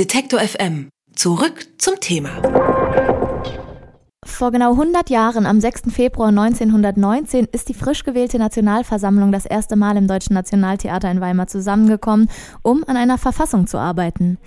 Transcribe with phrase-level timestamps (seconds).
[0.00, 0.88] Detektor FM.
[1.14, 2.30] Zurück zum Thema.
[4.24, 5.92] Vor genau 100 Jahren, am 6.
[5.92, 11.48] Februar 1919, ist die frisch gewählte Nationalversammlung das erste Mal im Deutschen Nationaltheater in Weimar
[11.48, 12.30] zusammengekommen,
[12.62, 14.38] um an einer Verfassung zu arbeiten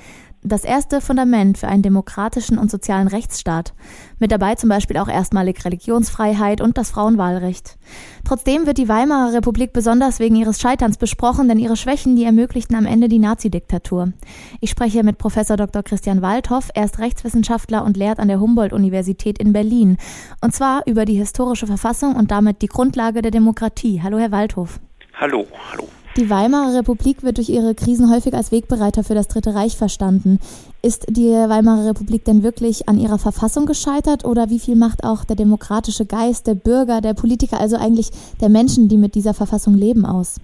[0.44, 3.74] das erste Fundament für einen demokratischen und sozialen Rechtsstaat.
[4.20, 7.78] Mit dabei zum Beispiel auch erstmalig Religionsfreiheit und das Frauenwahlrecht.
[8.26, 12.76] Trotzdem wird die Weimarer Republik besonders wegen ihres Scheiterns besprochen, denn ihre Schwächen, die ermöglichten
[12.76, 14.14] am Ende die Nazidiktatur.
[14.62, 15.84] Ich spreche mit Professor Dr.
[15.84, 16.70] Christian Waldhoff.
[16.74, 19.98] Er ist Rechtswissenschaftler und lehrt an der Humboldt-Universität in Berlin.
[20.42, 24.02] Und zwar über die historische Verfassung und damit die Grundlage der Demokratie.
[24.04, 24.80] Hallo, Herr Waldhoff.
[25.14, 25.88] Hallo, hallo.
[26.16, 30.38] Die Weimarer Republik wird durch ihre Krisen häufig als Wegbereiter für das Dritte Reich verstanden.
[30.84, 35.24] Ist die Weimarer Republik denn wirklich an ihrer Verfassung gescheitert oder wie viel macht auch
[35.24, 39.74] der demokratische Geist der Bürger, der Politiker, also eigentlich der Menschen, die mit dieser Verfassung
[39.74, 40.36] leben, aus?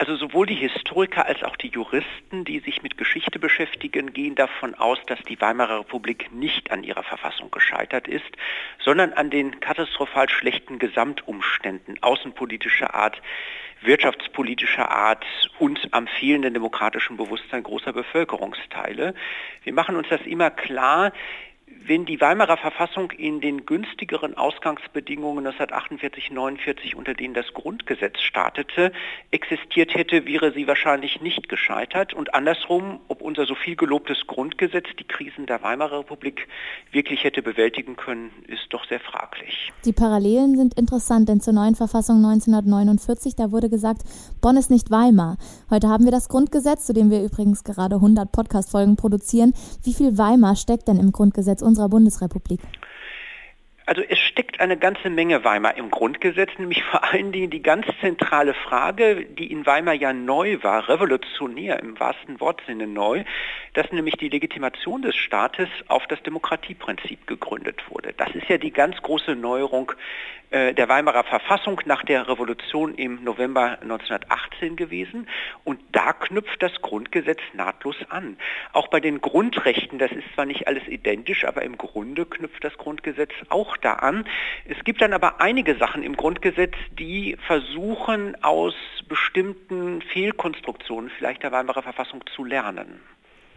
[0.00, 4.74] Also sowohl die Historiker als auch die Juristen, die sich mit Geschichte beschäftigen, gehen davon
[4.74, 8.24] aus, dass die Weimarer Republik nicht an ihrer Verfassung gescheitert ist,
[8.82, 13.20] sondern an den katastrophal schlechten Gesamtumständen außenpolitischer Art,
[13.82, 15.22] wirtschaftspolitischer Art
[15.58, 19.12] und am fehlenden demokratischen Bewusstsein großer Bevölkerungsteile.
[19.64, 21.12] Wir machen uns das immer klar,
[21.86, 28.92] wenn die Weimarer Verfassung in den günstigeren Ausgangsbedingungen 1948, 49, unter denen das Grundgesetz startete,
[29.30, 32.14] existiert hätte, wäre sie wahrscheinlich nicht gescheitert.
[32.14, 36.48] Und andersrum, ob unser so viel gelobtes Grundgesetz die Krisen der Weimarer Republik
[36.90, 39.72] wirklich hätte bewältigen können, ist doch sehr fraglich.
[39.84, 44.02] Die Parallelen sind interessant, denn zur neuen Verfassung 1949, da wurde gesagt,
[44.40, 45.36] Bonn ist nicht Weimar.
[45.70, 49.54] Heute haben wir das Grundgesetz, zu dem wir übrigens gerade 100 Podcast-Folgen produzieren.
[49.84, 52.58] Wie viel Weimar steckt denn im Grundgesetz unserer Bundesrepublik?
[53.90, 57.86] Also es steckt eine ganze Menge Weimar im Grundgesetz, nämlich vor allen Dingen die ganz
[58.00, 63.24] zentrale Frage, die in Weimar ja neu war, revolutionär im wahrsten Wortsinne neu,
[63.74, 68.14] dass nämlich die Legitimation des Staates auf das Demokratieprinzip gegründet wurde.
[68.16, 69.90] Das ist ja die ganz große Neuerung
[70.50, 75.28] der Weimarer Verfassung nach der Revolution im November 1918 gewesen.
[75.64, 78.36] Und da knüpft das Grundgesetz nahtlos an.
[78.72, 82.76] Auch bei den Grundrechten, das ist zwar nicht alles identisch, aber im Grunde knüpft das
[82.78, 84.24] Grundgesetz auch da an.
[84.64, 88.74] Es gibt dann aber einige Sachen im Grundgesetz, die versuchen aus
[89.08, 93.00] bestimmten Fehlkonstruktionen vielleicht der Weimarer Verfassung zu lernen.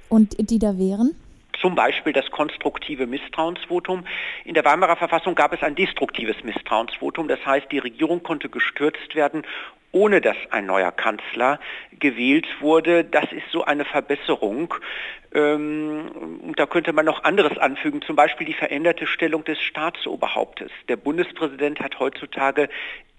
[0.09, 1.15] Und die da wären?
[1.59, 4.05] Zum Beispiel das konstruktive Misstrauensvotum.
[4.45, 7.27] In der Weimarer Verfassung gab es ein destruktives Misstrauensvotum.
[7.27, 9.43] Das heißt, die Regierung konnte gestürzt werden,
[9.91, 11.59] ohne dass ein neuer Kanzler
[11.99, 13.05] gewählt wurde.
[13.05, 14.73] Das ist so eine Verbesserung.
[15.33, 20.71] Ähm, und da könnte man noch anderes anfügen, zum Beispiel die veränderte Stellung des Staatsoberhauptes.
[20.89, 22.69] Der Bundespräsident hat heutzutage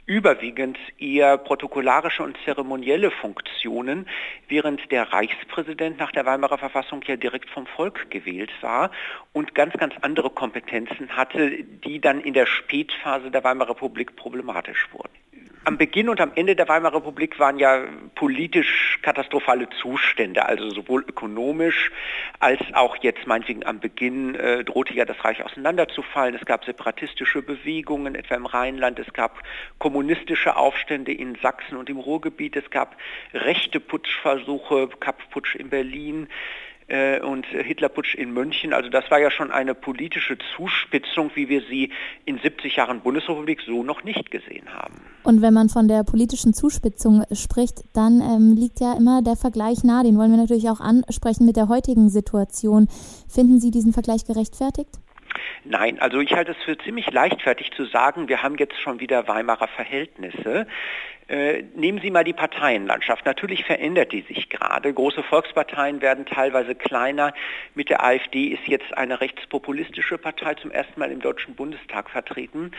[0.06, 4.06] überwiegend eher protokollarische und zeremonielle Funktionen,
[4.48, 8.91] während der Reichspräsident nach der Weimarer Verfassung ja direkt vom Volk gewählt war
[9.32, 14.88] und ganz, ganz andere Kompetenzen hatte, die dann in der Spätphase der Weimarer Republik problematisch
[14.92, 15.24] wurden
[15.65, 21.05] am Beginn und am Ende der Weimarer Republik waren ja politisch katastrophale Zustände, also sowohl
[21.09, 21.91] ökonomisch
[22.39, 26.35] als auch jetzt meinetwegen am Beginn äh, drohte ja das Reich auseinanderzufallen.
[26.35, 29.43] Es gab separatistische Bewegungen, etwa im Rheinland, es gab
[29.79, 32.97] kommunistische Aufstände in Sachsen und im Ruhrgebiet, es gab
[33.33, 36.29] rechte Putschversuche, Kapp-Putsch in Berlin
[37.22, 38.72] und Hitlerputsch in München.
[38.72, 41.91] Also das war ja schon eine politische Zuspitzung, wie wir sie
[42.25, 45.00] in 70 Jahren Bundesrepublik so noch nicht gesehen haben.
[45.22, 49.83] Und wenn man von der politischen Zuspitzung spricht, dann ähm, liegt ja immer der Vergleich
[49.83, 50.05] nahe.
[50.05, 52.89] Den wollen wir natürlich auch ansprechen mit der heutigen Situation.
[53.28, 54.91] Finden Sie diesen Vergleich gerechtfertigt?
[55.65, 59.27] Nein, also ich halte es für ziemlich leichtfertig zu sagen, wir haben jetzt schon wieder
[59.27, 60.66] Weimarer Verhältnisse.
[61.27, 63.25] Äh, nehmen Sie mal die Parteienlandschaft.
[63.25, 64.93] Natürlich verändert die sich gerade.
[64.93, 67.33] Große Volksparteien werden teilweise kleiner.
[67.75, 72.73] Mit der AfD ist jetzt eine rechtspopulistische Partei zum ersten Mal im Deutschen Bundestag vertreten.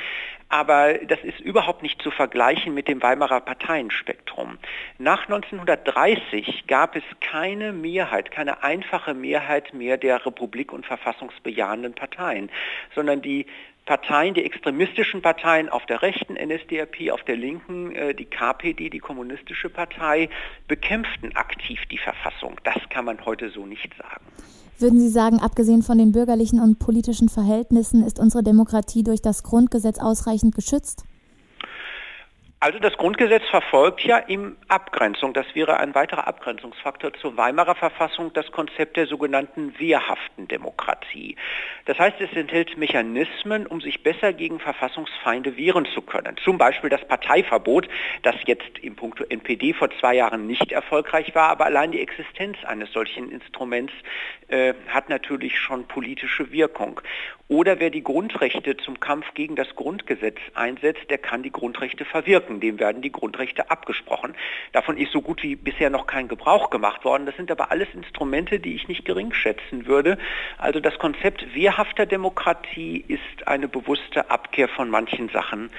[0.50, 4.60] Aber das ist überhaupt nicht zu vergleichen mit dem Weimarer Parteienspektrum.
[5.00, 12.52] Nach 1930 gab es keine Mehrheit, keine einfache Mehrheit mehr der republik- und verfassungsbejahenden Parteien,
[12.94, 13.48] sondern die
[13.86, 19.00] Parteien, die extremistischen Parteien auf der rechten NSDAP, auf der linken äh, die KPD, die
[19.00, 20.30] kommunistische Partei,
[20.68, 22.60] bekämpften aktiv die Verfassung.
[22.64, 24.26] Das kann man heute so nicht sagen.
[24.80, 29.44] Würden Sie sagen, abgesehen von den bürgerlichen und politischen Verhältnissen ist unsere Demokratie durch das
[29.44, 31.06] Grundgesetz ausreichend geschützt?
[32.66, 38.34] Also das Grundgesetz verfolgt ja in Abgrenzung, das wäre ein weiterer Abgrenzungsfaktor zur Weimarer Verfassung,
[38.34, 41.36] das Konzept der sogenannten wehrhaften Demokratie.
[41.86, 46.38] Das heißt, es enthält Mechanismen, um sich besser gegen Verfassungsfeinde wehren zu können.
[46.44, 47.88] Zum Beispiel das Parteiverbot,
[48.24, 52.58] das jetzt im Punkt NPD vor zwei Jahren nicht erfolgreich war, aber allein die Existenz
[52.66, 53.94] eines solchen Instruments
[54.48, 57.00] äh, hat natürlich schon politische Wirkung.
[57.48, 62.55] Oder wer die Grundrechte zum Kampf gegen das Grundgesetz einsetzt, der kann die Grundrechte verwirken.
[62.60, 64.36] Dem werden die Grundrechte abgesprochen.
[64.72, 67.26] Davon ist so gut wie bisher noch kein Gebrauch gemacht worden.
[67.26, 70.18] Das sind aber alles Instrumente, die ich nicht gering schätzen würde.
[70.58, 75.70] Also das Konzept wehrhafter Demokratie ist eine bewusste Abkehr von manchen Sachen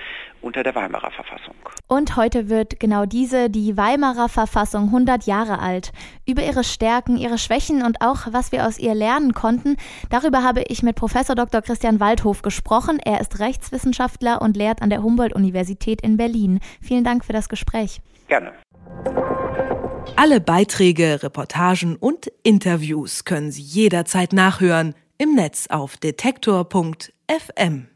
[0.47, 1.55] unter der Weimarer Verfassung.
[1.89, 5.93] Und heute wird genau diese, die Weimarer Verfassung, 100 Jahre alt.
[6.25, 9.77] Über ihre Stärken, ihre Schwächen und auch, was wir aus ihr lernen konnten,
[10.09, 11.63] darüber habe ich mit Professor Dr.
[11.63, 12.99] Christian Waldhof gesprochen.
[13.05, 16.61] Er ist Rechtswissenschaftler und lehrt an der Humboldt-Universität in Berlin.
[16.81, 18.01] Vielen Dank für das Gespräch.
[18.29, 18.53] Gerne.
[20.17, 27.89] Alle Beiträge, Reportagen und Interviews können Sie jederzeit nachhören im Netz auf detektor.fm.